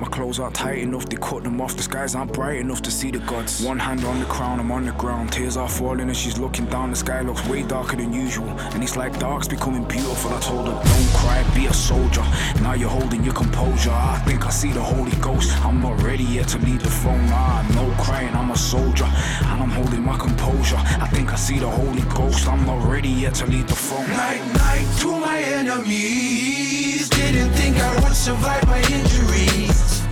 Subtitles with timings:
[0.00, 1.76] My clothes aren't tight enough, they cut them off.
[1.76, 3.62] The skies aren't bright enough to see the gods.
[3.62, 5.30] One hand on the crown, I'm on the ground.
[5.30, 6.88] Tears are falling and she's looking down.
[6.88, 8.48] The sky looks way darker than usual.
[8.72, 10.32] And it's like dark's becoming beautiful.
[10.32, 12.24] I told her, don't cry, be a soldier.
[12.62, 13.90] Now you're holding your composure.
[13.90, 15.50] I think I see the Holy Ghost.
[15.66, 17.26] I'm not ready yet to leave the throne.
[17.26, 19.04] Nah, no crying, I'm a soldier.
[19.04, 20.78] And I'm holding my composure.
[20.78, 22.48] I think I see the Holy Ghost.
[22.48, 24.08] I'm not ready yet to leave the throne.
[24.08, 26.59] Night, night to my enemies.
[27.40, 30.02] Didn't think I would survive my injuries.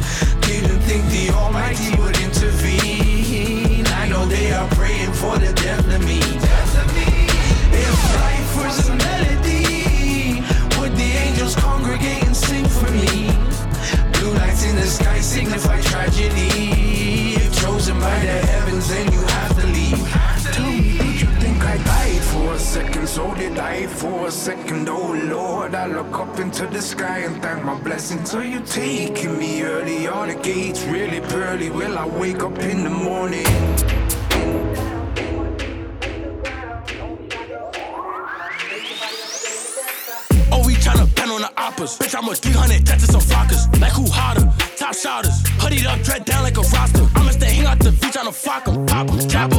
[0.48, 3.86] Didn't think the Almighty would intervene.
[3.86, 6.20] I know they are praying for the death of me.
[7.84, 10.40] If life was a melody,
[10.80, 13.28] would the angels congregate and sing for me?
[14.14, 17.34] Blue lights in the sky signify tragedy.
[17.36, 19.20] If chosen by the heavens, then you
[22.58, 23.08] a second?
[23.08, 24.88] So did I for a second?
[24.88, 28.34] Oh Lord, I look up into the sky and thank my blessings.
[28.34, 30.08] Are you taking me early?
[30.08, 31.70] Are the gates really pearly?
[31.70, 33.46] Will I wake up in the morning?
[40.50, 41.92] Oh, we tryna pen on the oppas.
[42.00, 43.62] Bitch, I'm a 300 dead to some flockers.
[43.80, 44.46] Like who hotter?
[44.76, 45.42] Top shotters.
[45.62, 47.06] Hoodied up, dread down like a roster.
[47.14, 48.84] I'ma stay hang out the beach on the flock 'em.
[48.86, 49.52] Pop 'em, trap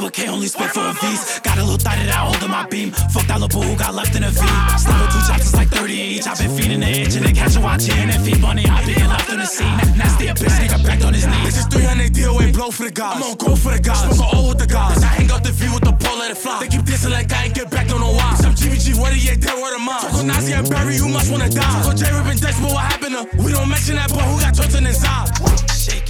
[0.00, 1.40] Slava K only spit for a V's.
[1.40, 2.90] Got a little thigh that I hold in my beam.
[3.12, 4.40] Fuck that little boo who got left in a V.
[4.80, 6.26] Slava two chops it's like 30 each.
[6.26, 8.64] i been feeding the itch and then catch a watch in and feed bunny.
[8.64, 9.76] I been left on the scene.
[10.00, 11.44] Nasty a bitch, nigga back on his knees.
[11.44, 13.20] This is 300 deal, ain't blow for the guys.
[13.20, 14.16] I'm on go for the guys.
[14.16, 15.04] Smoke a O with the guys.
[15.04, 16.64] I hang out the V with the pole, let it fly.
[16.64, 18.40] They keep dissing like I ain't get back, don't know why.
[18.40, 20.00] Some GBG, what he ain't dead, word of mine.
[20.00, 21.60] Talk on Nazi and Barry, you must wanna die.
[21.60, 23.22] Talk on J Rip and Dex, but what happened to?
[23.36, 25.28] We don't mention that boy who got tortured inside.
[25.36, 26.09] Shake it, shake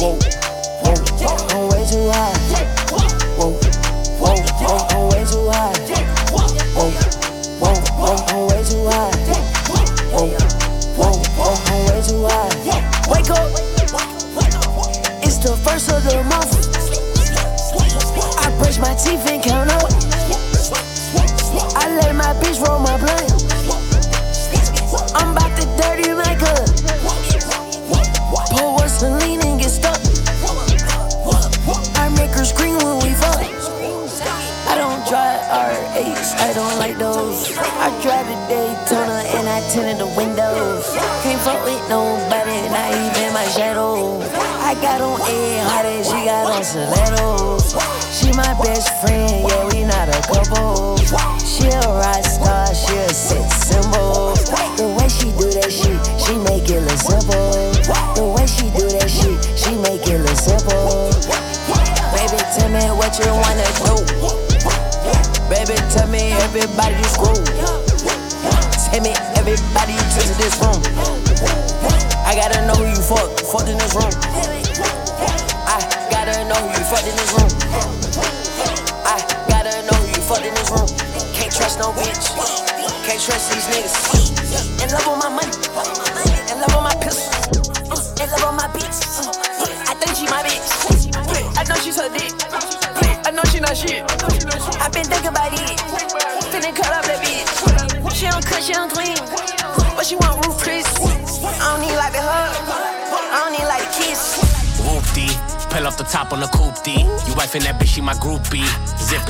[0.00, 0.27] Whoa,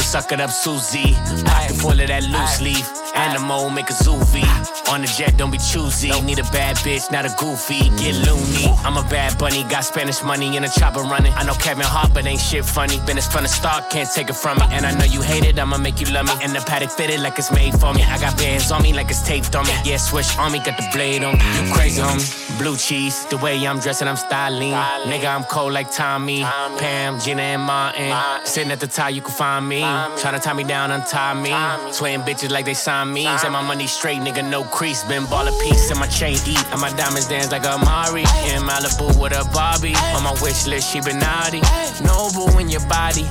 [0.09, 1.13] suck it up, Susie.
[1.45, 2.98] Pocket full of that loose leaf.
[3.19, 4.47] Animal, make a zoovie.
[4.93, 6.09] On the jet, don't be choosy.
[6.23, 7.91] Need a bad bitch, not a goofy.
[7.99, 8.67] Get loony.
[8.87, 11.33] I'm a bad bunny, got Spanish money in a chopper running.
[11.35, 12.99] I know Kevin Hart, but ain't shit funny.
[13.07, 14.65] Been from the start, can't take it from me.
[14.71, 16.33] And I know you hate it, I'ma make you love me.
[16.43, 18.03] And the paddock fitted like it's made for me.
[18.05, 19.75] I got bands on me like it's taped on me.
[19.85, 21.45] Yeah, switch on me, got the blade on me.
[21.57, 22.59] You crazy, homie.
[22.59, 24.73] Blue cheese, the way I'm dressing, I'm styling.
[25.11, 26.43] Nigga, I'm cold like Tommy.
[26.79, 28.15] Pam, Gina, and Martin.
[28.45, 29.83] Sitting at the top, you can find me.
[29.83, 31.53] Tryna tie me down, untie me.
[31.93, 33.08] Swaying bitches like they signed me.
[33.15, 35.03] Say my money straight, nigga, no crease.
[35.05, 36.65] Been ball a piece, and my chain eat.
[36.73, 38.23] And my diamonds dance like a Mari.
[38.51, 39.95] In Malibu with a Barbie.
[40.15, 41.61] On my wish list, she been naughty.
[42.05, 43.25] Noble in your body.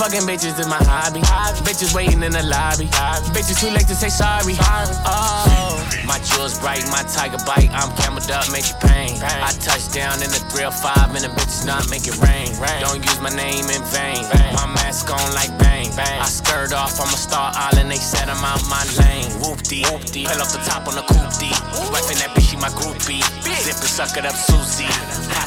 [0.00, 1.20] Fucking bitches is my hobby.
[1.66, 2.86] Bitches waiting in the lobby.
[3.34, 4.54] Bitches too late to say sorry.
[4.58, 5.69] Oh,
[6.06, 7.70] my jewels bright, my tiger bite.
[7.72, 9.18] I'm cameled up, make you pain.
[9.22, 12.52] I touch down in the 305 and the bitches not make it rain.
[12.80, 14.22] Don't use my name in vain.
[14.54, 15.88] My mask on like bang.
[15.98, 17.90] I skirt off, I'm a star island.
[17.90, 19.30] They said I'm out my lane.
[19.40, 20.26] Whoop dee, whoop dee.
[20.26, 21.50] Off the top on the coupe D.
[21.92, 23.22] Wifing that bitch, she my groupie.
[23.62, 24.88] Zip and suck it up, Susie.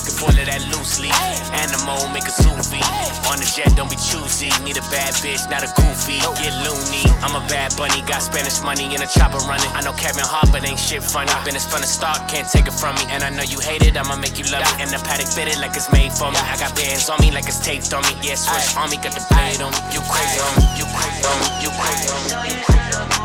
[0.04, 1.16] Pocket full of that loose leaf.
[1.56, 2.84] Animal, make a soupy.
[3.32, 4.52] On the jet, don't be choosy.
[4.68, 6.20] Need a bad bitch, not a goofy.
[6.44, 7.08] Get loony.
[7.24, 9.72] I'm a bad bunny, got Spanish money in a chopper running.
[9.72, 11.32] I know Kevin Hart, but ain't shit funny.
[11.48, 13.08] Been as fun as start, can't take it from me.
[13.16, 14.76] And I know you hate it, I'ma make you love it.
[14.84, 16.40] And the paddock fitted like it's made for me.
[16.52, 18.12] I got bands on me like it's taped on me.
[18.20, 19.80] Yeah, switch on me, got the blade on me.
[19.96, 22.52] You crazy on me, you crazy on me, you crazy on me.
[22.52, 23.23] You crazy on me.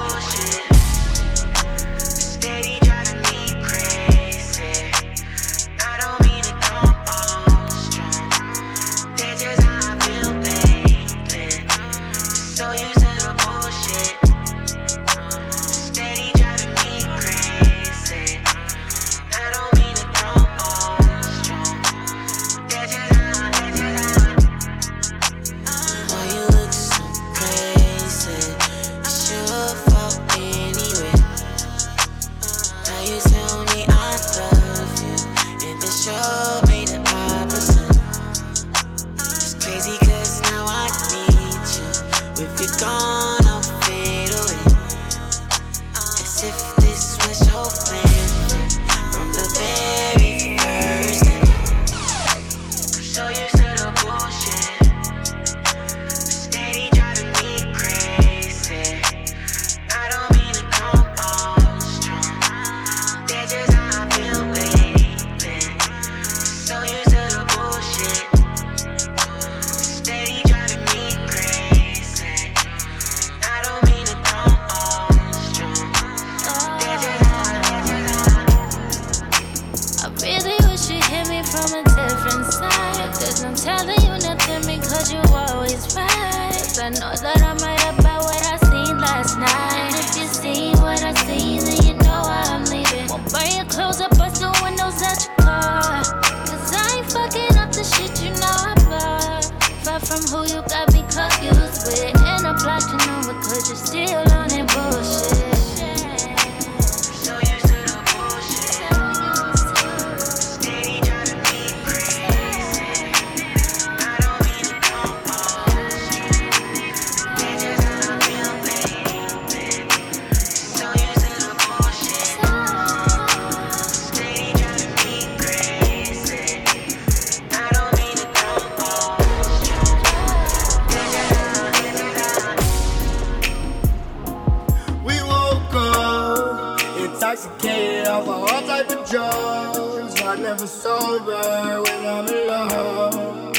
[140.39, 143.53] I'm never sober when I'm alone.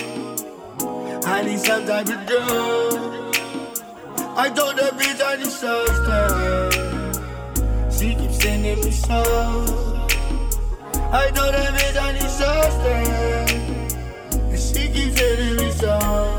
[1.25, 3.36] I need some type of drug.
[4.38, 6.77] I don't that bitch I need substance.
[8.00, 9.71] She keeps sending me songs.
[11.12, 13.51] I don't that bitch I need substance.
[14.33, 16.38] And she keeps sending me songs.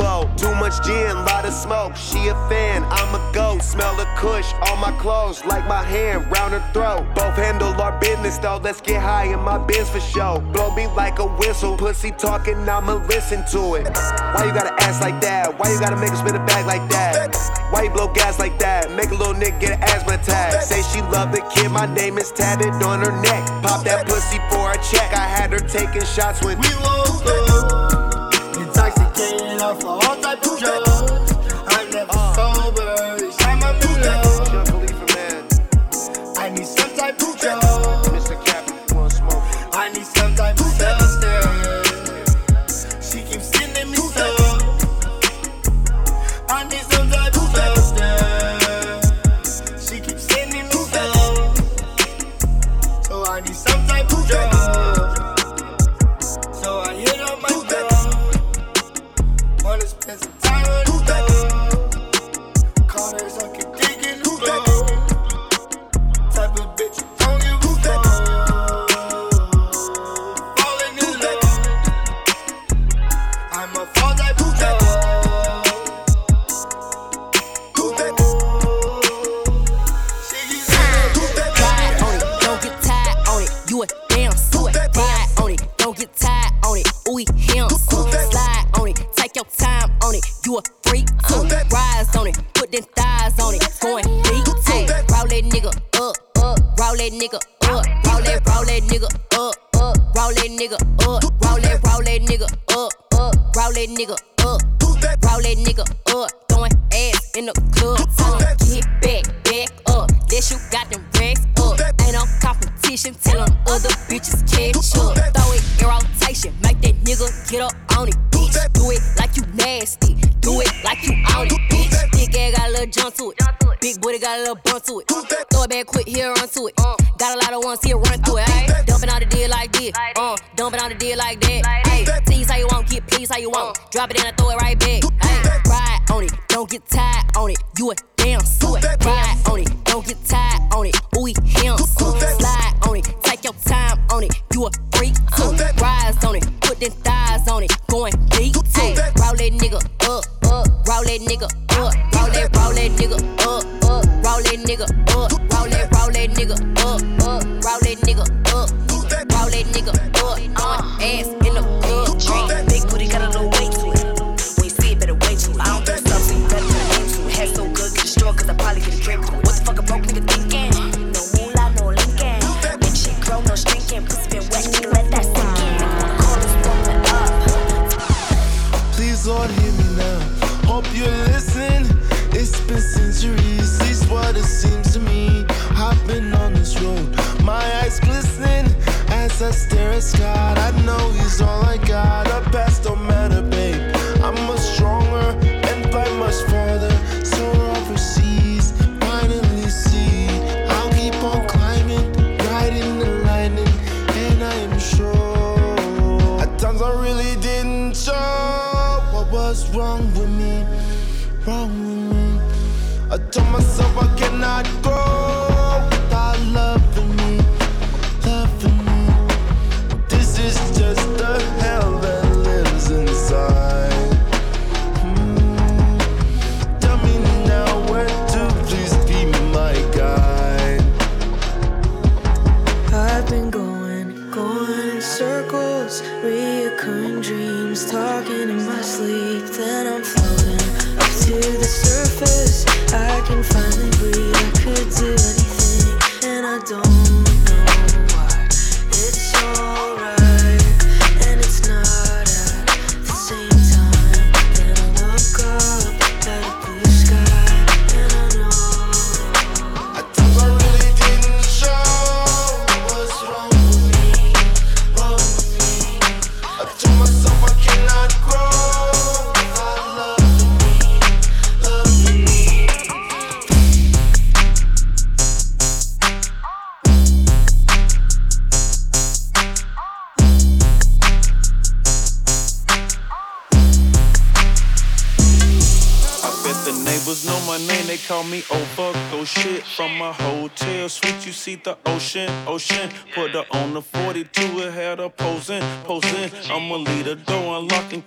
[0.37, 1.95] Too much gin, lot of smoke.
[1.95, 3.61] She a fan, I'm a goat.
[3.61, 7.05] Smell the kush on my clothes, like my hand round her throat.
[7.13, 10.39] Both handle our business though, let's get high in my biz for show.
[10.53, 13.87] Blow me like a whistle, pussy talking, I'ma listen to it.
[14.33, 15.57] Why you gotta ass like that?
[15.57, 17.35] Why you gotta make her spin a bag like that?
[17.71, 18.91] Why you blow gas like that?
[18.91, 20.61] Make a little nigga get an asthma attack.
[20.61, 23.47] Say she love the kid, my name is tatted on her neck.
[23.61, 25.13] Pop that pussy for a check.
[25.13, 27.23] I had her taking shots when we lost.
[27.23, 27.80] Her
[29.75, 30.90] for all type of jobs.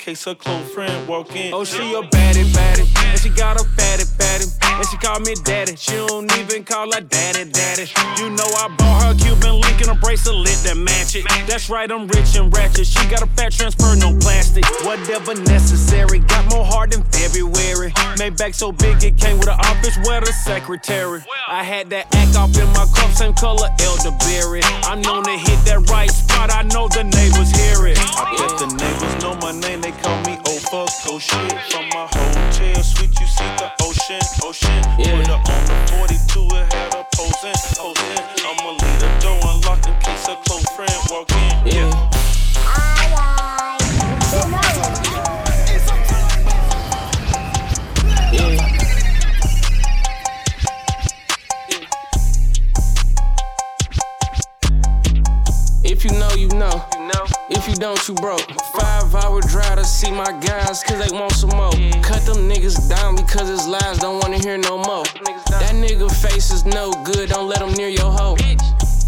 [0.04, 1.54] case her close friend walk in.
[1.54, 5.34] Oh, she a baddie, baddie, and she got a fatty, fatty, and she call me
[5.44, 5.76] daddy.
[5.76, 7.88] She don't even call her daddy, daddy.
[8.20, 11.24] You know I bought her Cuban link and a bracelet that match it.
[11.48, 12.86] That's right, I'm rich and ratchet.
[12.86, 14.66] She got a fat transfer, no plastic.
[14.84, 17.94] Whatever necessary, got more heart than February.
[18.18, 21.24] Made back so big it came with an office where the secretary.
[21.48, 24.60] I had that act off in my cup, same color elderberry.
[24.84, 26.52] I'm known to hit that right spot.
[26.52, 27.96] I know the neighbors hear it.
[28.20, 29.80] I bet the neighbors know my name.
[29.80, 29.93] They
[31.24, 31.52] shit.
[31.72, 34.82] From my hotel suite, you see the ocean, ocean.
[34.98, 35.22] Yeah.
[35.22, 38.24] Put on the 42, it had her posing, posing.
[38.44, 41.43] I'ma leave the door unlocked in case a close friend walk in.
[57.74, 58.46] You don't, you broke.
[58.78, 61.72] Five hour drive to see my guys, cause they want some more.
[62.02, 65.04] Cut them niggas down because his lies don't wanna hear no more.
[65.50, 68.36] That nigga face is no good, don't let him near your hoe.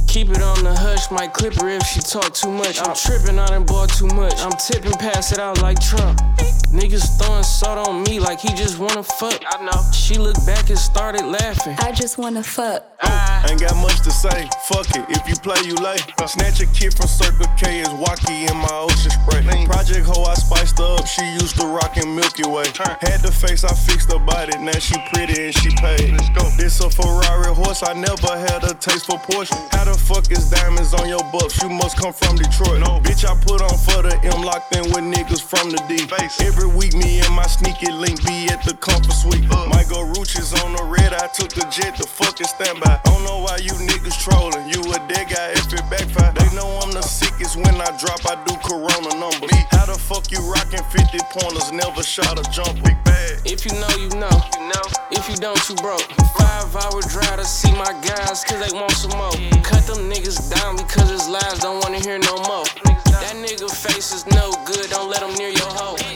[0.08, 2.80] Keep it on the hush, might clip her if she talk too much.
[2.80, 4.34] I'm tripping, I done bought too much.
[4.38, 6.20] I'm tipping, pass it out like Trump.
[6.72, 9.42] Niggas throwing salt on me like he just wanna fuck.
[9.46, 9.92] I know.
[9.92, 11.76] She looked back and started laughing.
[11.78, 12.84] I just wanna fuck.
[13.48, 15.96] Ain't got much to say, fuck it, if you play, you lay.
[16.26, 19.66] Snatch a kid from Circle K is wacky in my ocean spray.
[19.66, 22.66] Project hoe, I spiced up, she used to rockin' Milky Way.
[23.00, 26.12] Had the face, I fixed her body, now she pretty and she paid.
[26.12, 26.50] Let's go.
[26.56, 29.54] This a Ferrari horse, I never had a taste for Porsche.
[29.70, 31.62] How the fuck is diamonds on your bucks?
[31.62, 32.80] You must come from Detroit.
[32.80, 32.98] No.
[33.04, 36.02] Bitch, I put on for the M, locked in with niggas from the D.
[36.40, 39.44] Every week, me and my sneaky link be at the comfort suite.
[39.68, 43.00] Might go Ruches on the red, I took the jet, the fuck is standby.
[43.04, 44.64] Don't know why you niggas trolling.
[44.72, 46.32] You a dead guy if it backfire.
[46.32, 49.52] They know I'm the sickest when I drop, I do corona numbers.
[49.74, 52.80] How the fuck you rockin' 50 pointers, never shot a jump?
[52.84, 53.42] Big bag.
[53.44, 54.56] If you know, you know.
[55.10, 56.06] If you don't, you broke.
[56.38, 59.32] Five hour drive to see my guys, cause they want some more.
[59.62, 62.64] Cut them niggas down because his lies don't wanna hear no more.
[63.10, 66.15] That nigga face is no good, don't let him near your hoe.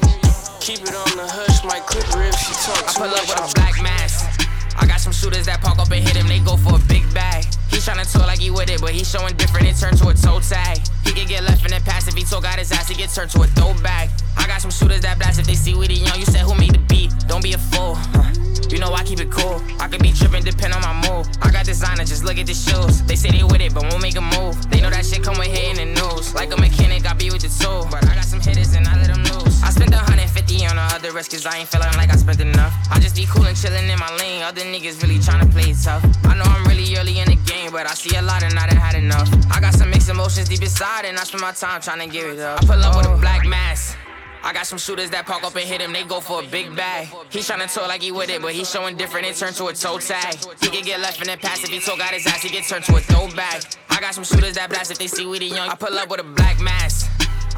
[0.70, 3.42] Keep it on the hush, might clip her if she talk I pull up with
[3.42, 4.46] a black mask.
[4.78, 7.02] I got some shooters that park up and hit him, they go for a big
[7.10, 7.42] bag.
[7.74, 10.14] He tryna talk like he with it, but he showing different, it turned to a
[10.14, 10.78] toe tag.
[11.02, 13.10] He can get left in the pass if he talk out his ass, he get
[13.10, 14.14] turned to a throwback.
[14.38, 16.54] I got some shooters that blast if they see we the young, you said who
[16.54, 17.98] made the beat, don't be a fool.
[18.14, 18.30] Huh.
[18.70, 19.58] You know I keep it cool.
[19.82, 21.26] I could be tripping, depend on my mood.
[21.42, 23.02] I got designer, just look at the shoes.
[23.10, 24.54] They say they with it, but won't make a move.
[24.70, 26.32] They know that shit come with hitting the news.
[26.32, 27.88] Like a mechanic, I be with the tool.
[27.90, 29.49] But I got some hitters and I let them lose.
[29.62, 32.74] I spent 150 on the other rest, cause I ain't feeling like I spent enough.
[32.90, 34.42] I just be cool and chillin' in my lane.
[34.42, 36.04] Other niggas really tryna play it tough.
[36.24, 38.66] I know I'm really early in the game, but I see a lot and I
[38.66, 39.28] done had enough.
[39.50, 42.40] I got some mixed emotions deep inside, and I spend my time tryna give it
[42.40, 42.62] up.
[42.62, 43.96] I pull up with a black mask.
[44.42, 46.74] I got some shooters that park up and hit him, they go for a big
[46.74, 47.08] bag.
[47.28, 49.74] He tryna talk like he with it, but he showing different, it turned to a
[49.74, 50.34] toe tag.
[50.60, 52.64] He can get left in the pass if he talk out his ass, he get
[52.64, 53.62] turned to a throwback.
[53.90, 55.68] I got some shooters that blast if they see we the young.
[55.68, 57.09] I pull up with a black mask.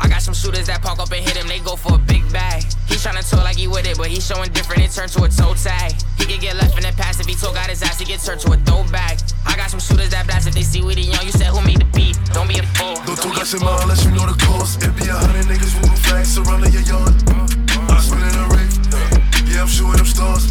[0.03, 2.27] I got some shooters that park up and hit him, they go for a big
[2.33, 2.67] bag.
[2.91, 5.29] He tryna talk like he with it, but he showing different, it turned to a
[5.29, 5.95] toe tag.
[6.19, 8.19] He can get left in the pass if he talk out his ass, he get
[8.19, 9.23] turned to a throwback.
[9.47, 11.23] I got some shooters that blast if they see we the young.
[11.25, 12.19] You said who made the beat?
[12.35, 12.99] Don't be a fool.
[13.07, 14.83] Don't talk out your mouth unless you know the cost.
[14.83, 17.15] It be a hundred niggas moving flags surrounding your yard.
[17.87, 18.71] I spin in a ring.
[19.47, 20.51] Yeah, I'm shooting them stars.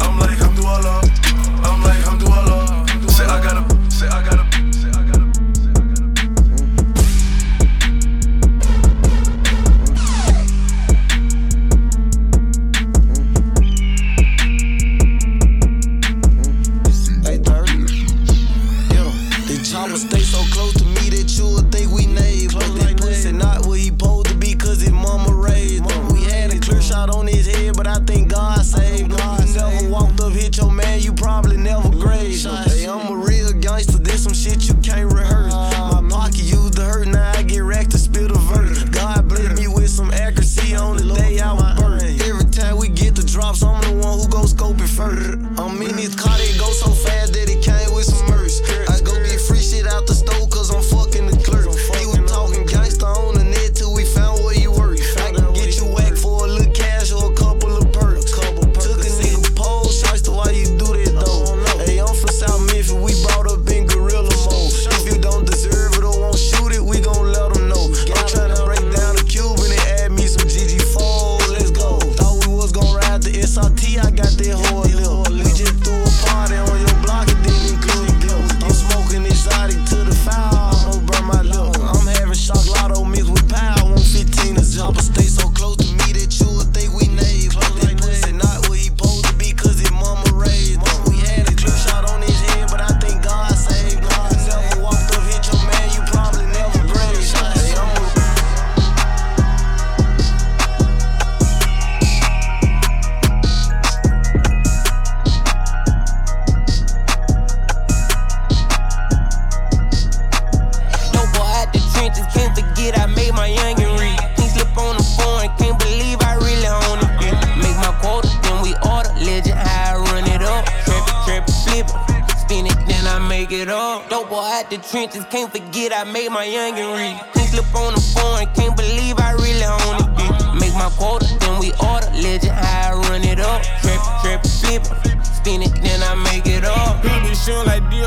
[0.00, 0.64] I'm like, I'm do.
[0.64, 2.53] I'm like, I'm do.
[20.34, 22.54] So close to me that you would think we neighbors.
[22.54, 26.08] Close this pussy not what he supposed to be, cause his mama raised him.
[26.08, 29.46] We had a clear shot on his head, but I think God saved him.
[29.46, 32.73] You never walked up, hit your man, you probably never grazed him.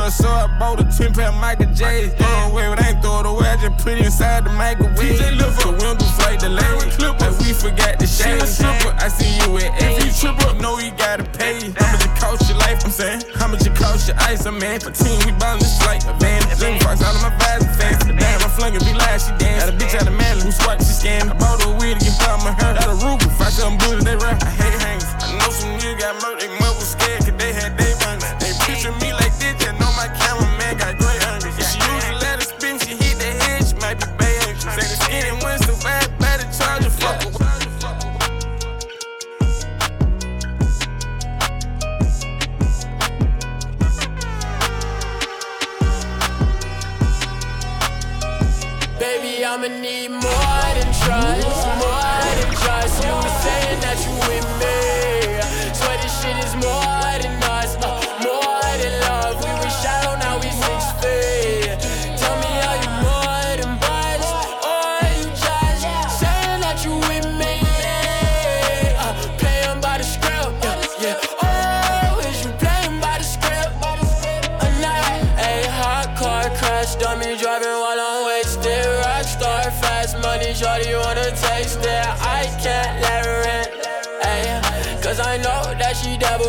[0.08, 2.10] Dior, so I bought a 10 pack Michael J.
[2.10, 3.48] Throw it away, but I ain't throw it away.
[3.48, 4.98] I just put it inside the microwave.
[4.98, 7.18] TJ look for windows like the lane.
[7.20, 8.42] Like we forgot the shade.
[8.42, 11.72] I see you with If you triple, know you gotta pay.
[11.78, 12.84] How much it cost your life?
[12.84, 13.22] I'm saying.
[13.36, 14.46] How much it cost your ice?
[14.46, 14.80] I'm man.
[14.80, 16.42] For team, we bound this like a van.
[16.58, 18.04] Jimmy Fox out of my and fans.
[18.06, 19.66] Damn, I'm flinging, be live, she dance.
[19.66, 20.17] Got a bitch out of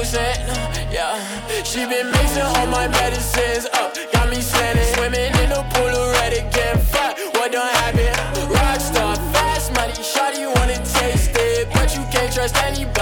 [0.08, 0.16] she
[0.90, 1.20] yeah.
[1.64, 4.86] She been mixing all my medicines up, got me slanted.
[4.94, 7.18] Swimming in the pool already, getting fuck.
[7.34, 8.14] What done happen?
[8.48, 11.68] Rockstar fast money, shorty wanna taste it.
[11.74, 12.97] But you can't trust anybody,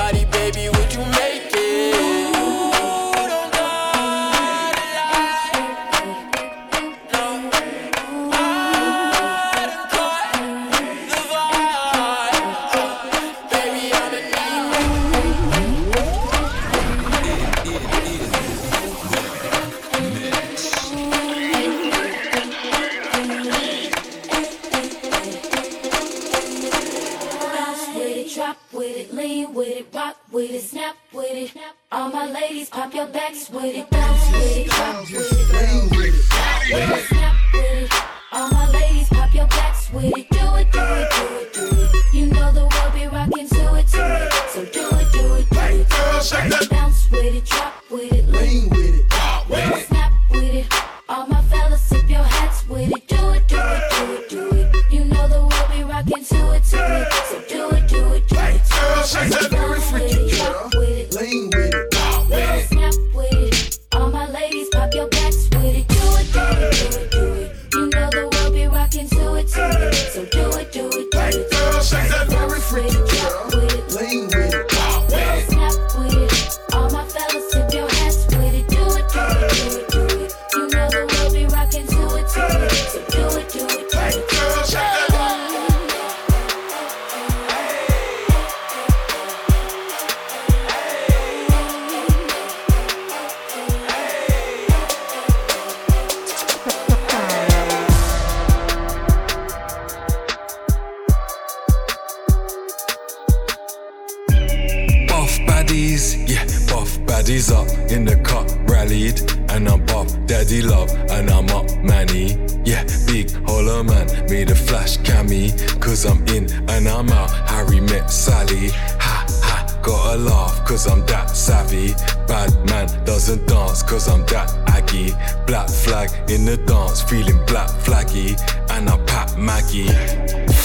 [125.47, 128.37] Black flag in the dance, feeling black flaggy,
[128.71, 129.89] and I pat Maggie.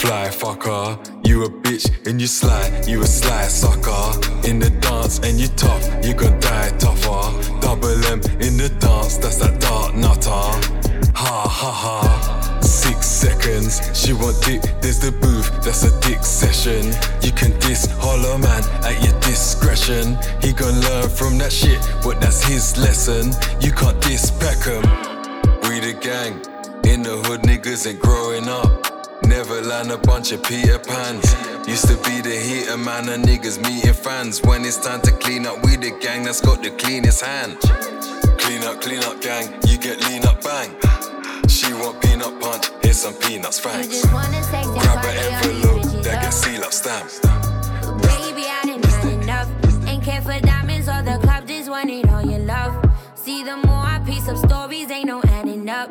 [0.01, 4.03] Fly fucker, you a bitch and you sly, you a sly sucker.
[4.47, 7.23] In the dance and you tough, you gon' die tougher.
[7.61, 10.43] Double M in the dance, that's that dark nutter.
[11.13, 12.40] Ha ha ha.
[12.71, 16.87] Six seconds, she want dick, there's the booth, that's a dick session.
[17.21, 20.17] You can diss hollow man at your discretion.
[20.41, 23.33] He gon' learn from that shit, but that's his lesson.
[23.59, 24.83] You can't diss Peckham.
[25.67, 26.39] We the gang,
[26.89, 28.71] in the hood niggas ain't growing up.
[29.27, 31.27] Never land a bunch of Peter Pans.
[31.67, 34.41] Used to be the heater man and niggas meeting fans.
[34.43, 37.59] When it's time to clean up, we the gang that's got the cleanest hand.
[38.39, 40.71] Clean up, clean up, gang, you get lean up, bang.
[41.51, 44.05] She want peanut punch, here's some peanuts, thanks.
[44.05, 47.21] Grab an envelope, that get seal up stamped.
[48.01, 49.87] Baby, I didn't have enough.
[49.87, 52.73] Ain't care for diamonds or the club, just wanted all your love.
[53.15, 55.89] See, the more I piece up stories, ain't no adding up.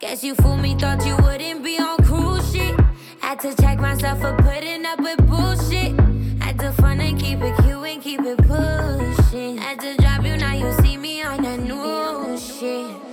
[0.00, 2.78] Guess you fooled me, thought you wouldn't be on cruise shit.
[3.20, 5.98] Had to check myself for putting up with bullshit.
[6.42, 9.56] Had to fun and keep it cute and keep it pushing.
[9.56, 13.05] Had to drop you, now you see me on that new shit.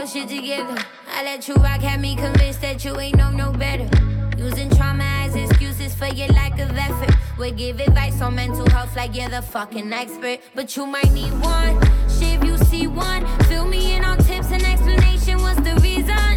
[0.00, 0.82] your shit together.
[1.08, 3.86] I let you rock, had me convinced that you ain't know no better.
[4.38, 7.14] Using trauma as excuses for your lack of effort.
[7.38, 10.40] We give advice on mental health like you're the fucking expert.
[10.54, 11.78] But you might need one.
[12.08, 15.42] Shit, if you see one, fill me in on tips and explanation.
[15.42, 16.29] What's the reason?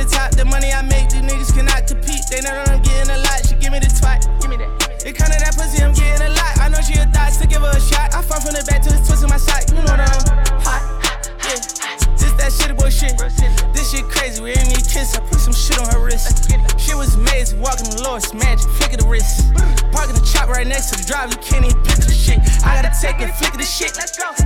[0.00, 2.24] the top, the money I make, these niggas cannot compete.
[2.32, 4.24] They know that I'm getting a lot, she give me the twat.
[4.40, 4.70] Give me that.
[5.04, 6.52] It kinda that pussy, I'm getting a lot.
[6.56, 8.16] I know she a thot, so give her a shot.
[8.16, 10.24] I fall from the back to the twist of my sock, you know that I'm
[10.64, 10.82] hot.
[11.44, 11.60] Yeah.
[12.16, 13.12] This that shit, boy shit.
[13.76, 15.16] This shit crazy, we ain't need kiss.
[15.16, 16.48] I put some shit on her wrist.
[16.80, 19.52] She was amazing, walking the lowest magic, flick of the wrist.
[19.92, 22.40] Parking the chop right next to the drive, you can't even picture the shit.
[22.64, 23.92] I gotta take it, flick of the shit.
[23.96, 24.39] Let's go.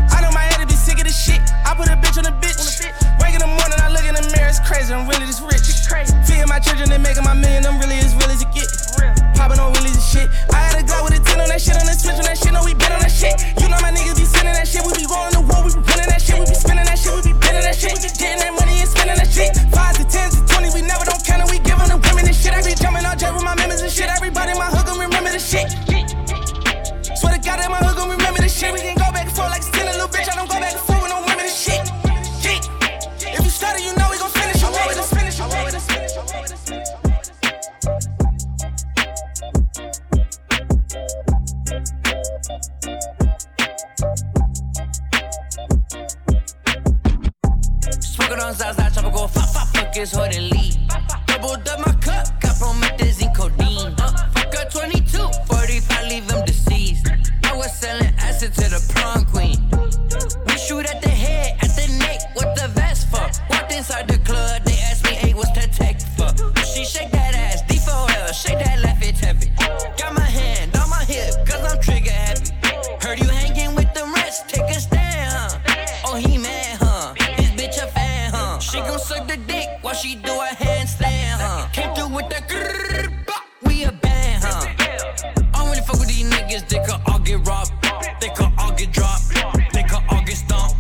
[86.55, 87.73] niggas, they could all get robbed.
[88.21, 89.29] They could all get dropped.
[89.73, 90.77] They could all get stomped.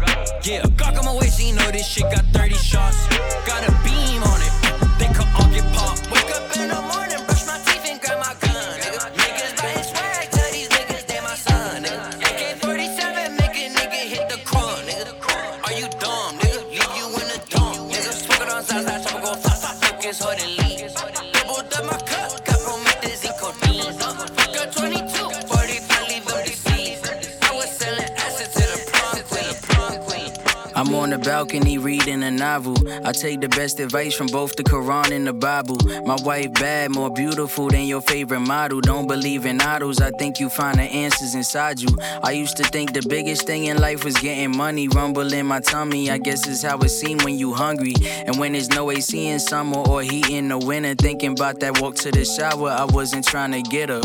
[0.46, 2.43] Yeah, Glock on my waist, you know this shit got 30.
[33.04, 35.76] I take the best advice from both the Quran and the Bible.
[36.06, 38.80] My wife bad, more beautiful than your favorite model.
[38.80, 40.00] Don't believe in idols.
[40.00, 41.88] I think you find the answers inside you.
[42.22, 44.88] I used to think the biggest thing in life was getting money.
[44.88, 46.10] Rumble in my tummy.
[46.10, 47.94] I guess it's how it seems when you hungry.
[48.26, 50.94] And when there's no AC in summer or heat in the winter.
[50.94, 52.70] Thinking about that walk to the shower.
[52.70, 54.04] I wasn't trying to get up.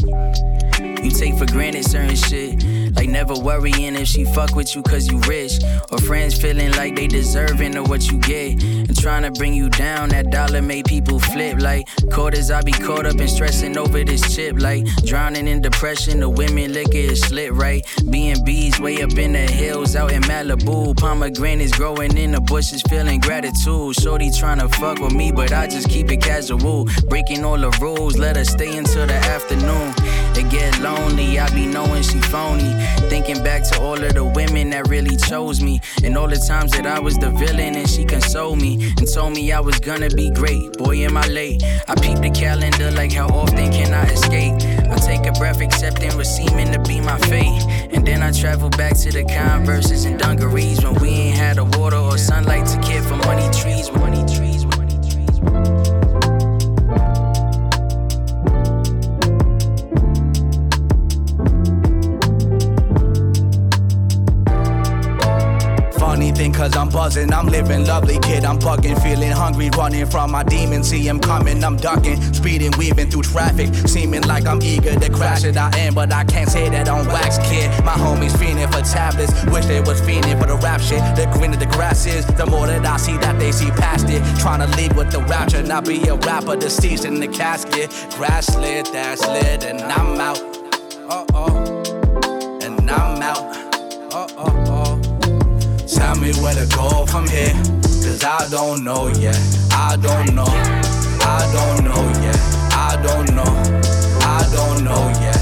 [0.79, 2.78] You take for granted certain shit.
[2.99, 5.53] Like never worrying if she fuck with you cause you rich.
[5.89, 8.61] Or friends feeling like they deserving of what you get.
[8.61, 11.61] And trying to bring you down, that dollar made people flip.
[11.61, 14.59] Like quarters, I be caught up in stressing over this chip.
[14.59, 17.87] Like drowning in depression, the women liquor is slit right.
[18.09, 20.97] Bees way up in the hills out in Malibu.
[20.97, 23.95] Pomegranates growing in the bushes, feeling gratitude.
[23.95, 26.83] Shorty trying to fuck with me, but I just keep it casual.
[27.07, 29.93] Breaking all the rules, let her stay until the afternoon.
[30.35, 32.88] It get lonely, I be knowing she phony.
[33.09, 35.81] Thinking back to all of the women that really chose me.
[36.03, 38.93] And all the times that I was the villain and she consoled me.
[38.97, 40.73] And told me I was gonna be great.
[40.77, 41.63] Boy, am I late.
[41.87, 44.53] I peep the calendar like how often can I escape?
[44.89, 47.63] I take a breath, accepting what's seeming to be my fate.
[47.93, 51.65] And then I travel back to the converses and dungarees when we ain't had a
[51.65, 53.91] water or sunlight to care for money trees.
[53.91, 54.48] Money trees.
[66.99, 68.43] Buzzing, I'm living lovely, kid.
[68.43, 70.89] I'm bugging, feeling hungry, running from my demons.
[70.89, 73.73] See him coming, I'm ducking, speeding, weaving through traffic.
[73.87, 75.55] Seeming like I'm eager to crash it.
[75.55, 77.67] I am, but I can't say that on wax, kid.
[77.85, 80.99] My homies fiending for tablets, wish they was fiending for the rap shit.
[81.15, 84.21] The greener the grass is, the more that I see that they see past it.
[84.37, 87.89] Trying to lead with the rapture, not be a rapper, deceased in the casket.
[88.17, 90.41] Grass lit, that's lit, and I'm out.
[91.07, 92.59] Uh oh.
[92.61, 93.48] And I'm out.
[96.33, 97.53] Me where to go from here.
[98.03, 99.37] Cause I don't know yet.
[99.71, 100.51] I don't know.
[101.21, 102.39] I don't know yet.
[102.73, 103.51] I don't know.
[104.21, 105.39] I don't know yet.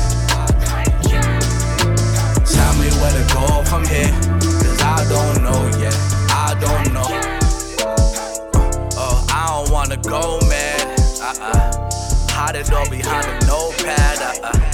[2.45, 4.11] Tell me where to go from here.
[4.39, 5.95] Cause I don't know yet.
[6.29, 7.09] I don't know.
[8.97, 10.95] Oh, I don't wanna go, man.
[11.21, 11.89] Uh uh.
[12.29, 14.19] Hide it all behind a notepad.
[14.21, 14.66] Uh uh.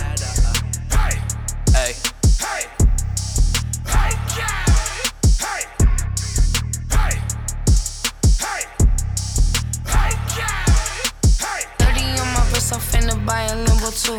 [13.94, 14.18] Too.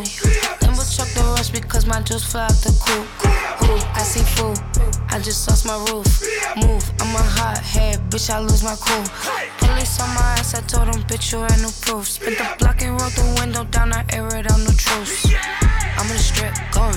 [0.63, 3.05] Lambo truck the rush because my juice fly out the coop.
[3.67, 4.57] Ooh, I see food.
[5.11, 6.07] I just lost my roof.
[6.55, 8.29] Move, I'm a hot head, bitch.
[8.29, 9.03] I lose my cool.
[9.59, 12.07] Police on my ass, I told them, bitch, you ain't no proof.
[12.07, 15.27] Spent the block and rolled the window down, I air it out, no truce.
[15.97, 16.95] I'm in the strip, going.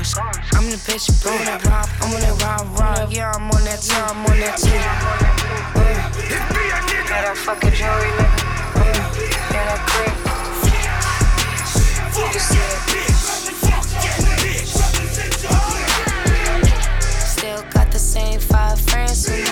[0.55, 1.89] I'm in the bitch, blowing that rob.
[2.03, 3.11] I'm on that rob, rob.
[3.11, 4.71] Yeah, I'm on that time, I'm on that too.
[7.11, 8.49] Yeah, that fucking jewelry, nigga.
[9.51, 10.08] Yeah, that crib.
[17.99, 19.48] Same five friends with me.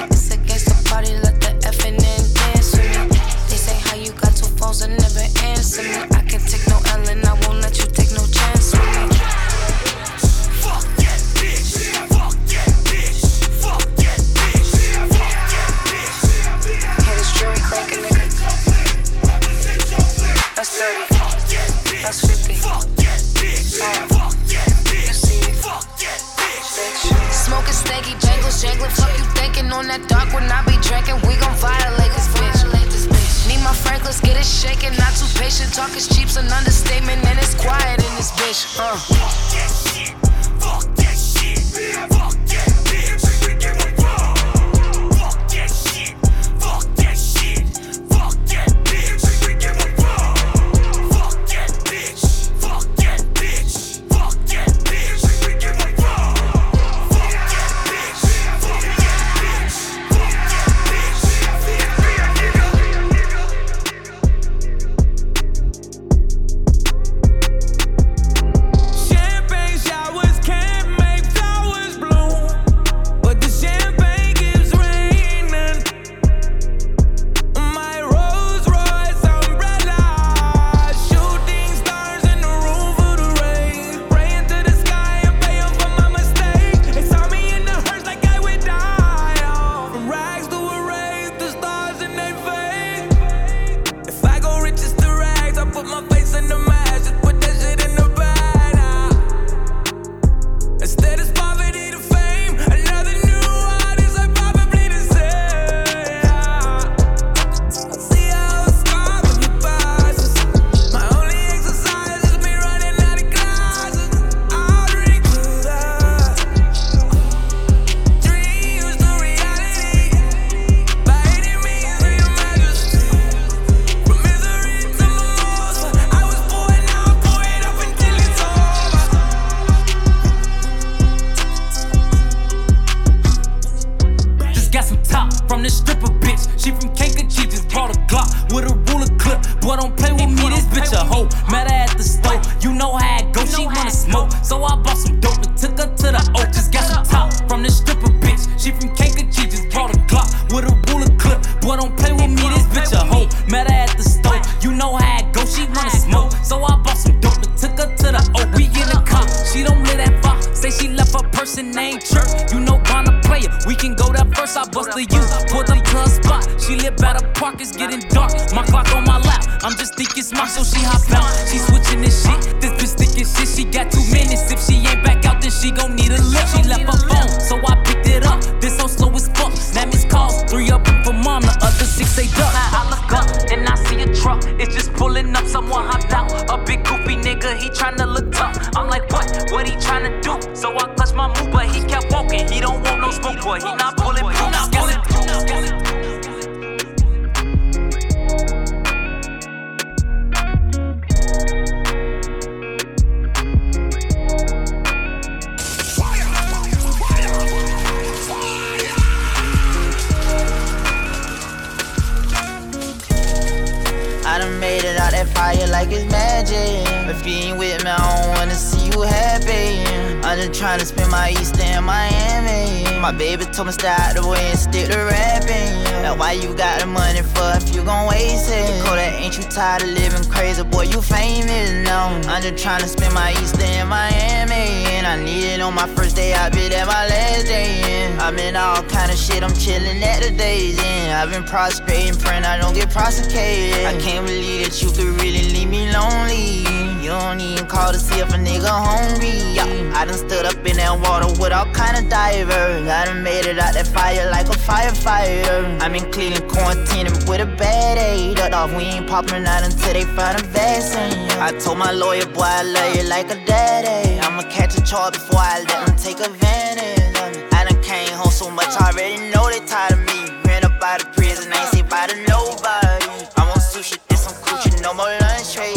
[226.43, 228.84] you got the money for if you gon' waste it.
[228.84, 230.62] Kodak, ain't you tired of living crazy?
[230.62, 232.09] Boy, you famous now.
[232.28, 234.87] I'm just trying to spend my Easter in Miami.
[234.97, 237.80] And I need it on my first day, I bit there my last day.
[237.84, 241.12] And I'm in all kind of shit, I'm chilling at the days end.
[241.12, 243.87] I've been prostrating, praying I don't get prosecuted.
[243.87, 246.76] I can't believe that you could really leave me lonely.
[247.07, 249.38] You don't even call to see if a nigga hungry.
[249.54, 249.94] Yeah.
[249.94, 252.82] I done stood up in that water with all kind of divers.
[252.88, 255.80] I done made it out that fire like a firefighter.
[255.80, 258.40] I'm in Cleveland quarantining with a bad aid.
[258.40, 261.30] off, we ain't popping out until they find a vaccine.
[261.38, 264.18] I told my lawyer, boy, I love you like a daddy.
[264.18, 267.14] I'ma catch a charge before I let him take advantage.
[267.22, 267.46] Of me.
[267.52, 270.26] I done came home so much, I already know they tired of me.
[270.42, 273.30] Ran up out of prison, ain't say bye to nobody.
[273.38, 275.76] I want sushi, this some coochie, no more lunch tray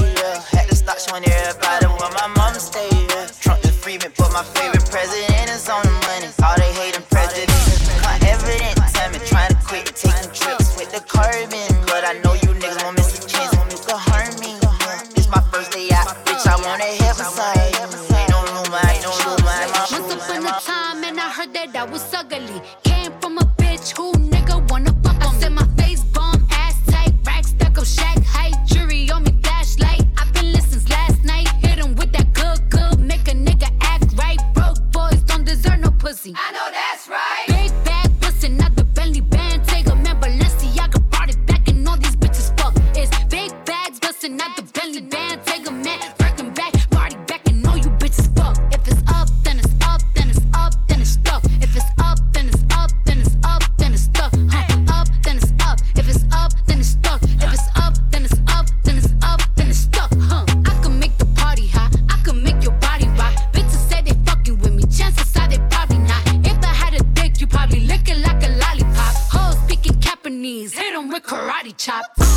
[0.90, 2.90] blocks on everybody where my mom stay.
[3.40, 4.79] Trump free me but my favorite.
[71.80, 72.29] chop.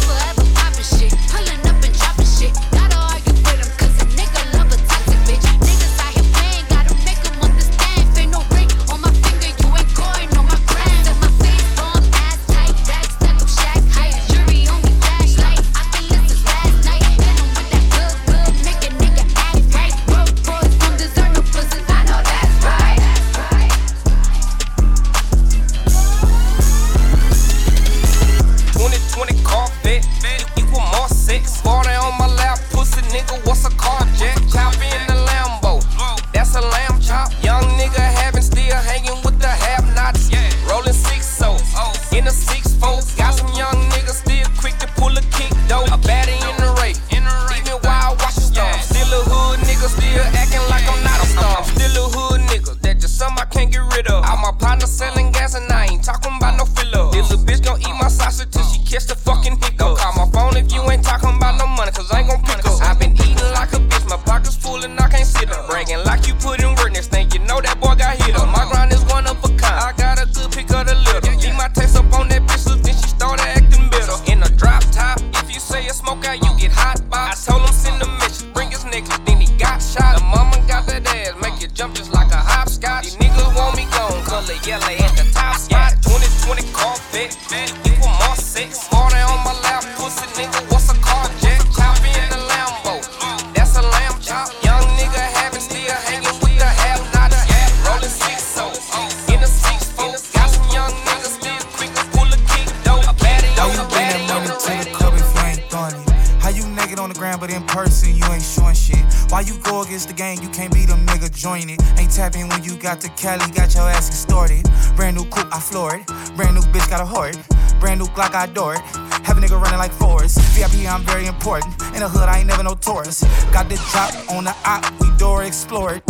[107.23, 108.99] Ground, but in person, you ain't showing shit.
[109.31, 111.81] Why you go against the game, you can't beat them nigga, join it.
[111.97, 114.67] Ain't tapping when you got the Cali, got your ass extorted.
[114.97, 116.07] Brand new coupe, I floor it.
[116.35, 117.37] Brand new bitch, got a hoard.
[117.79, 118.81] Brand new Glock, I adore it.
[119.27, 120.41] Have a nigga running like Forrest.
[120.55, 121.81] VIP, I'm very important.
[121.95, 123.23] In the hood, I ain't never no tourist.
[123.53, 126.03] Got the drop on the op, we door explored.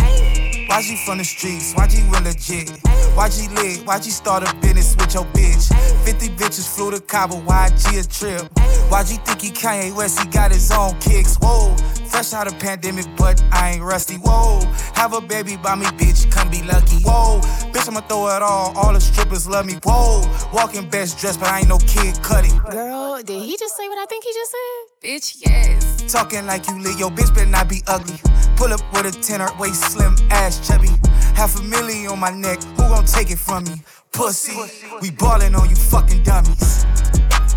[0.73, 2.67] YG from the streets, YG real legit.
[3.13, 5.69] YG lit, YG start a business with your bitch.
[6.03, 8.51] 50 bitches flew to Cabo, YG a trip.
[8.89, 11.37] YG think he Kanye West, he got his own kicks.
[11.39, 11.75] Whoa,
[12.07, 14.15] fresh out of pandemic, but I ain't rusty.
[14.15, 14.61] Whoa,
[14.95, 16.97] have a baby by me, bitch, come be lucky.
[17.03, 17.39] Whoa,
[17.71, 18.75] bitch, I'ma throw it all.
[18.75, 19.75] All the strippers love me.
[19.83, 22.57] Whoa, walking best dressed, but I ain't no kid cutting.
[22.71, 25.07] Girl, did he just say what I think he just said?
[25.07, 26.11] Bitch, yes.
[26.11, 28.19] Talking like you lit, yo, bitch better not be ugly.
[28.55, 30.89] Pull up with a tenor, waist slim, ass chubby.
[31.35, 33.81] Half a million on my neck, who gon' take it from me?
[34.11, 34.55] Pussy,
[35.01, 36.85] we ballin' on you fucking dummies.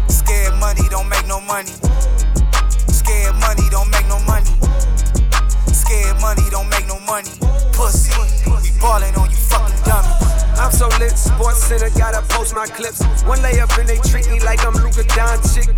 [0.09, 1.73] Scared money don't make no money.
[2.89, 4.51] Scared money don't make no money.
[5.73, 7.31] Scared money don't make no money.
[7.73, 8.13] Pussy,
[8.47, 10.26] we ballin' on you fucking dummies.
[10.59, 13.03] I'm so lit, sports center, gotta post my clips.
[13.25, 15.69] One layup and they treat me like I'm Luka Doncic.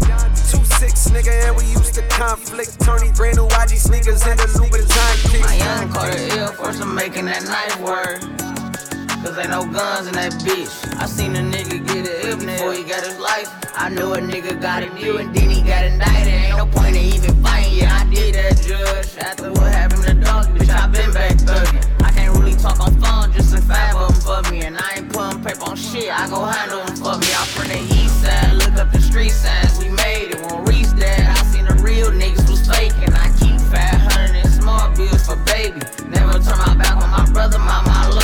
[0.51, 2.79] Two six, nigga, and we used to conflict.
[2.81, 5.45] Tony brand new YG sneakers the Louboutin kicks.
[5.45, 8.21] My young a ill first, I'm making that knife work.
[9.23, 10.71] Cause ain't no guns in that bitch.
[10.97, 13.49] I seen a nigga get a ill before he got his life.
[13.75, 16.29] I knew a nigga got a deal and then he got indicted.
[16.29, 19.19] Ain't no point in even fighting, yeah, I did that, judge.
[19.19, 22.08] After what happened to dog, bitch, I been back thuggin'.
[22.49, 24.63] Can't talk on phone, just in five of them for me.
[24.63, 27.29] And I ain't putting paper on shit, I go handle them for me.
[27.37, 30.89] I'm from the east side, look up the street signs, we made it, won't reach
[30.97, 31.29] that.
[31.29, 33.13] I seen the real niggas was faking.
[33.13, 35.81] I keep 500 in small bills for baby.
[36.09, 38.18] Never turn my back on my brother, I love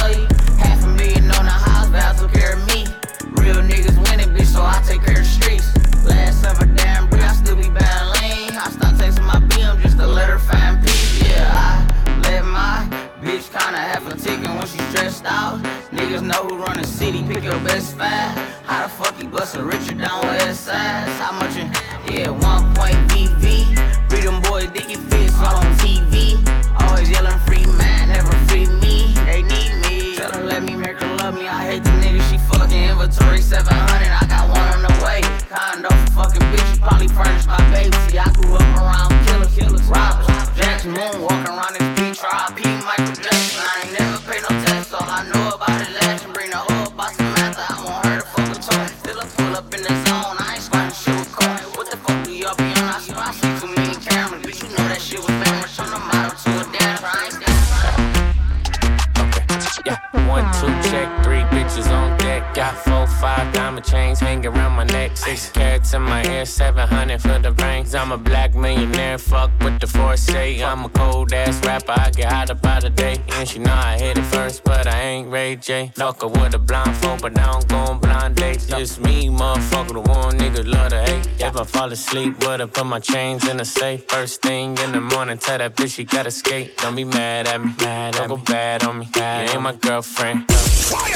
[76.04, 76.18] Ray J.
[76.18, 78.66] Fuck her with a blindfold, but I don't go on blind dates.
[78.66, 81.26] Just me, motherfucker, the one nigga love to hate.
[81.40, 84.04] If I fall asleep, with her, put my chains in the safe.
[84.08, 86.76] First thing in the morning, tell that bitch she gotta skate.
[86.78, 89.08] Don't be mad at me, mad don't go bad on me.
[89.16, 90.50] You ain't my girlfriend.
[90.50, 91.14] Fire,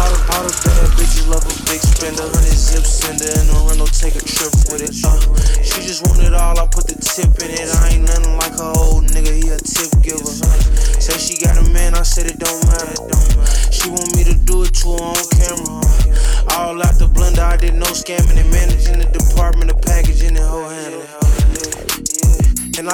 [0.00, 2.22] All the, all the bad bitches love a big spender.
[2.22, 4.96] Hundred zip sender and a rental take a trip with it.
[5.04, 5.20] Uh,
[5.62, 7.66] she just want it all, I put the tip in it.
[7.82, 10.22] I ain't nothing like her old nigga, he a tip giver.
[11.02, 12.94] Say she got a man, I said it don't matter.
[13.74, 15.82] She want me to do it to her on camera.
[16.54, 19.99] All out the blender, I did no scamming and managing the department, the packaging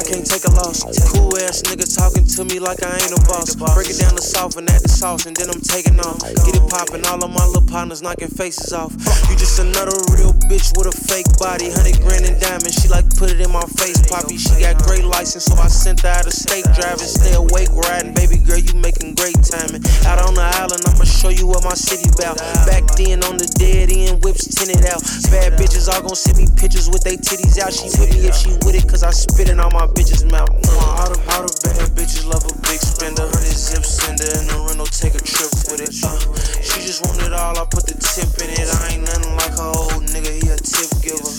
[0.06, 0.86] can't take a loss.
[1.10, 3.58] Cool ass nigga talking to me like I ain't a boss.
[3.58, 6.22] Break it down to soft and add the sauce, and then I'm taking off.
[6.46, 8.94] Get it poppin', all of my little partners knocking faces off.
[9.26, 11.74] You just another real bitch with a fake body.
[11.74, 14.38] Hundred grand in diamonds, she like put it in my face, poppy.
[14.38, 17.10] She got great license, so I sent her out of state driving.
[17.10, 19.82] Stay awake riding, baby girl, you making great timing.
[20.06, 22.38] Out on the island, I'ma show you what my city bout.
[22.62, 25.02] Back then on the dead end, whips tinted out.
[25.34, 27.74] Bad bitches all gon' send me pictures with they titties out.
[27.74, 30.52] She with me if she with it, cause I spit it on my bitch's mouth.
[30.52, 33.24] Uh, all, the, all the bad bitches love a big spender.
[33.24, 35.96] Hundred zip sender and the rental take a trip with it.
[36.04, 36.20] Uh,
[36.60, 38.68] she just want it all, I put the tip in it.
[38.68, 41.32] I ain't nothing like her old nigga, he a tip giver.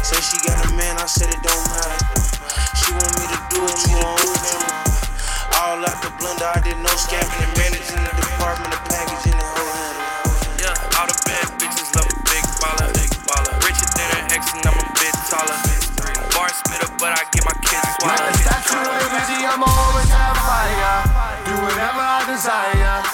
[0.00, 2.00] Say she got a man, I said it don't matter.
[2.80, 4.72] She want me to do it her own camera.
[5.60, 9.44] All out the blender, I did no scamming and managing the department, the packaging and
[9.44, 10.08] whole handle.
[10.56, 12.88] Yeah, all the bad bitches love a big baller.
[13.60, 14.79] Richer than her ex, and I'm
[17.00, 18.28] but I get my kids Like swallowed.
[18.28, 21.00] a statue of liberty, I'ma always have fire.
[21.48, 23.09] Do whatever I desire.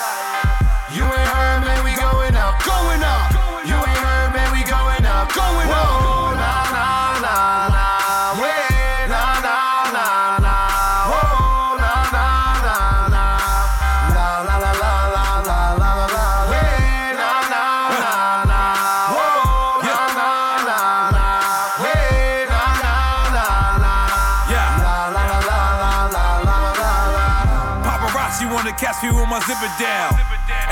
[29.37, 30.17] My zipper down.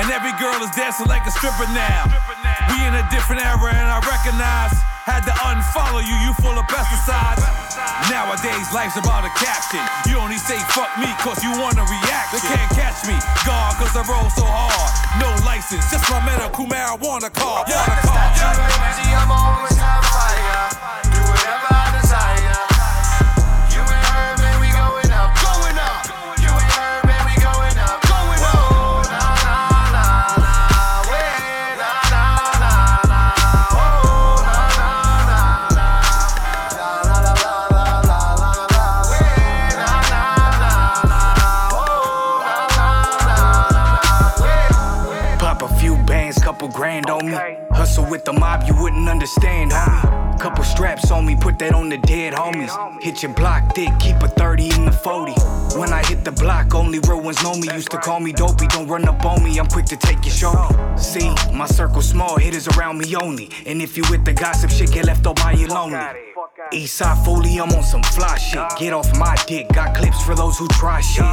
[0.01, 2.09] And every girl is dancing like a stripper now.
[2.73, 4.73] We in a different era and I recognize.
[5.05, 7.45] Had to unfollow you, you full of pesticides.
[8.09, 9.85] Nowadays, life's about a caption.
[10.09, 12.41] You only say fuck me cause you want a reaction.
[12.41, 13.13] They can't catch me,
[13.45, 14.89] gone cause I roll so hard.
[15.21, 17.69] No license, just my medical marijuana card.
[17.69, 20.73] Yeah, I'm always on fire.
[21.13, 21.94] Do whatever I
[48.25, 50.39] with the mob, you wouldn't understand, homie.
[50.41, 52.73] Couple straps on me, put that on the dead homies.
[53.03, 55.33] Hit your block thick, keep a 30 in the 40.
[55.79, 57.69] When I hit the block, only real ones know me.
[57.73, 60.35] Used to call me dopey, don't run up on me, I'm quick to take your
[60.35, 60.97] show.
[60.97, 63.51] See, my circle small, hitters around me only.
[63.67, 65.99] And if you with the gossip shit, get left all by you lonely.
[66.73, 68.65] Eastside Foley, I'm on some fly shit.
[68.79, 71.25] Get off my dick, got clips for those who try shit.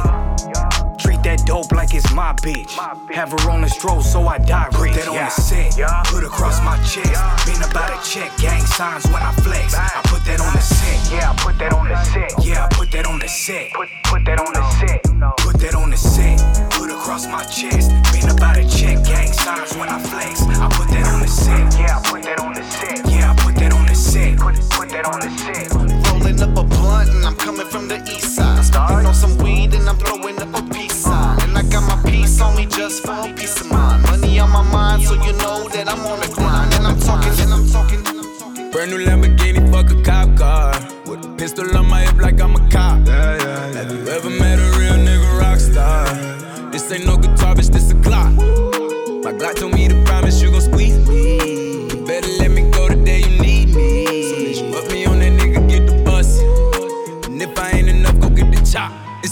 [1.22, 2.72] Treat that dope like it's my bitch.
[3.14, 4.94] Have her on the stroll so I die rich.
[4.94, 7.14] Put that on the set, put across my chest.
[7.46, 9.74] Been about a check, gang signs when I flex.
[9.74, 11.12] I put that on the set.
[11.12, 12.44] Yeah, I put that on the set.
[12.44, 13.72] Yeah, I put that on the set.
[13.72, 15.02] Put, put that on the set.
[15.38, 16.70] Put that on the set.
[16.70, 17.90] Put across my chest.
[18.12, 20.42] Been about a check, gang signs when I flex.
[20.42, 21.78] I put that on the set.
[21.78, 22.98] Yeah, I put that on the set.
[23.10, 24.38] Yeah, I put that on the set.
[24.38, 25.70] Put, put that on the set.
[26.10, 28.64] Rolling up a blunt and I'm coming from the east side.
[28.64, 30.51] Smoking on some weed and I'm throwing up
[32.42, 34.02] on me just for a peace of mind.
[34.02, 36.74] Money on my mind, so you know that I'm on the grind.
[36.74, 38.02] And I'm talking, and I'm talking.
[38.70, 40.72] Brand new Lamborghini, fuck a cop car.
[41.06, 43.06] With a pistol on my hip like I'm a cop.
[43.06, 43.78] Yeah, yeah, yeah.
[43.78, 46.06] Have you ever met a real nigga rock star?
[46.70, 48.32] This ain't no guitar, bitch, this a Glock.
[49.24, 51.86] My Glock told me to promise you gon' squeeze me.
[51.90, 54.06] You better let me go the day you need me.
[54.28, 56.38] So bitch, you put me on that nigga, get the bus.
[57.26, 58.92] And if I ain't enough, go get the chop.
[59.22, 59.31] It's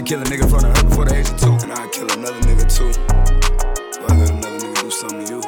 [0.03, 1.53] kill a nigga in front of before the age of two.
[1.63, 2.91] And I kill another nigga too.
[4.07, 5.40] I let another nigga do something to you.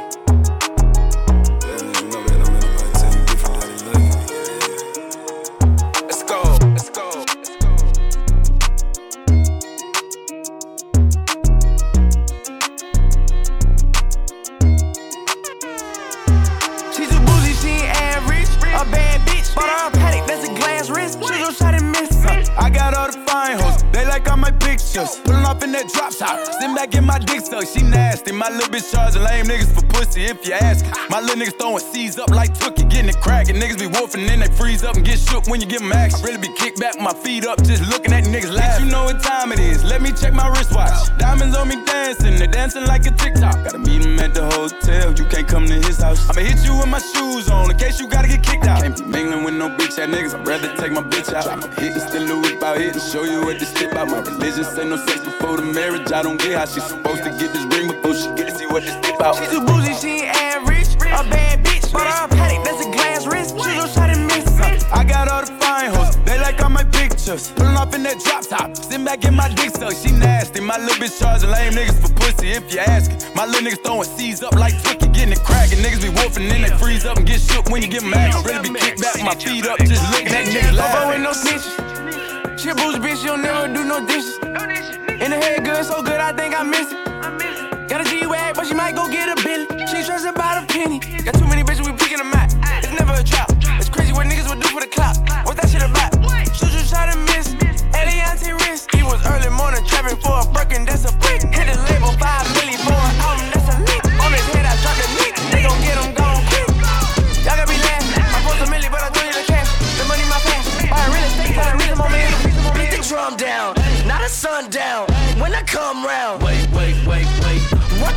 [26.85, 30.45] Back in my dick She nasty, my little bitch charging lame niggas for pussy if
[30.45, 30.85] you ask.
[31.09, 33.55] My little niggas throwing C's up like Tookie, getting it cracking.
[33.55, 36.19] Niggas be wolfing, then they freeze up and get shook when you give 'em action.
[36.19, 38.81] I really be kicked back with my feet up, just looking at niggas laugh.
[38.81, 40.91] You know what time it is, let me check my wristwatch.
[40.91, 41.17] Oh.
[41.17, 43.55] Diamonds on me dancing, they dancing like a TikTok.
[43.63, 46.19] Gotta meet him at the hotel, you can't come to his house.
[46.29, 48.81] I'ma hit you with my shoes on in case you gotta get kicked out.
[48.81, 51.47] Can't be mingling with no bitch ass niggas, I'd rather take my bitch out.
[51.47, 54.09] I'ma hit this little whip out here and show you what this tip out.
[54.09, 56.11] My religion say no sex before the marriage.
[56.11, 58.65] I don't get how she's supposed to get this ring before she get to see
[58.65, 59.35] what this tip out.
[59.37, 60.93] She's a bougie, she ain't average.
[60.95, 63.55] A bad bitch, but her Patek, that's a glass wrist.
[63.57, 64.43] Shoot your shot and miss.
[64.91, 67.51] I got all the fine hoes, they like all my pictures.
[67.51, 69.93] Pulling off in that drop top, sitting back in my dick suck.
[69.93, 73.17] She nasty, my little bitch charging lame niggas for pussy if you asking.
[73.35, 75.79] My little niggas throwing C's up like Tookie, getting it cracking.
[75.79, 78.33] Niggas be wolfing, then they freeze up and get shook when you get mad.
[78.45, 81.23] Really be kicked back my feet up, just looking at niggas Don't fuck with laughing.
[81.23, 82.59] no snitches.
[82.59, 84.37] She a bougie bitch, she don't never do no dishes.
[84.37, 87.42] In the head good, so good, I think I miss it.
[87.87, 89.67] Got a G-Wag, but she might go get a Billy.
[89.87, 90.99] She stressed about a penny.
[90.99, 92.53] Got too many bitches, we picking them out.
[92.83, 93.51] It's never a trap.
[93.79, 95.17] It's crazy what niggas would do for the clout.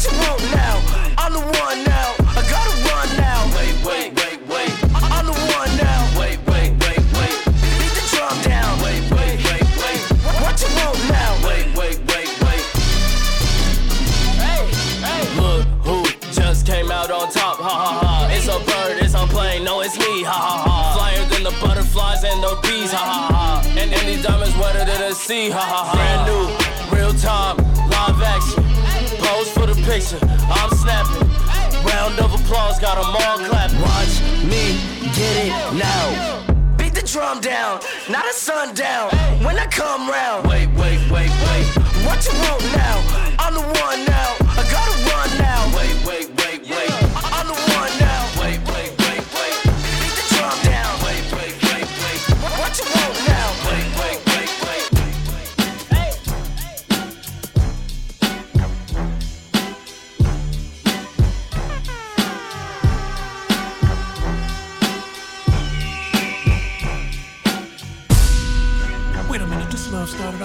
[0.07, 0.77] you want now?
[1.19, 2.15] I'm the one now.
[2.39, 3.41] I gotta run now.
[3.57, 4.73] Wait, wait, wait, wait.
[4.95, 6.01] I'm the one now.
[6.19, 7.37] Wait, wait, wait, wait.
[7.79, 8.71] Beat the drum down.
[8.83, 10.01] Wait, wait, wait, wait.
[10.43, 11.31] What you want now?
[11.47, 12.65] Wait, wait, wait, wait.
[14.39, 14.63] Hey,
[15.03, 15.25] hey.
[15.41, 17.59] Look who just came out on top.
[17.59, 18.29] Ha ha ha.
[18.31, 19.03] It's a bird.
[19.03, 19.65] It's a plane.
[19.65, 20.23] No, it's me.
[20.23, 20.95] Ha ha ha.
[20.95, 22.93] Flyer than the butterflies and the bees.
[22.93, 23.63] Ha ha ha.
[23.77, 25.51] And, any diamonds wetter than the sea.
[25.51, 25.95] Ha ha ha.
[25.97, 27.66] Brand new, real time
[29.87, 30.19] picture,
[30.51, 31.29] I'm snapping.
[31.87, 33.81] Round of applause, got 'em all clapping.
[33.81, 34.15] Watch
[34.51, 34.65] me
[35.15, 36.05] get it now.
[36.77, 39.11] Beat the drum down, not a sundown.
[39.45, 41.67] When I come round, Wait, wait, wait, wait.
[42.07, 42.97] what you want now?
[43.39, 44.31] I'm the one now.
[44.61, 45.61] I gotta run now.
[45.77, 46.36] Wait, wait, wait.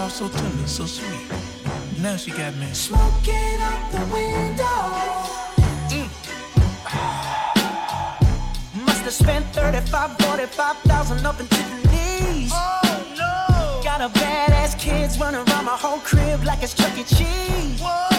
[0.01, 1.27] Off so tender, so sweet.
[2.01, 2.67] Now she got me.
[2.73, 4.79] Smoking out the window.
[5.93, 6.09] Mm.
[8.85, 11.61] Must have spent 35, 45,000 up in the.
[12.51, 12.81] Oh
[13.21, 13.83] no!
[13.83, 17.03] Got a badass kids running around my whole crib like it's Chuck E.
[17.03, 17.79] Cheese.
[17.79, 18.10] Whoa, whoa!